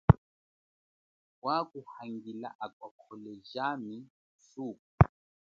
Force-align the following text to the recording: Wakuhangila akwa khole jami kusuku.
Wakuhangila 1.45 2.49
akwa 2.65 2.87
khole 2.97 3.33
jami 3.51 3.95
kusuku. 4.23 4.89